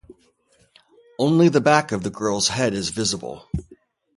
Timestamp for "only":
1.19-1.47